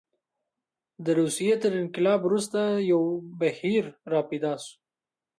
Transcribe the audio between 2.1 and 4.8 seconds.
وروسته یو بهیر راپیدا شو.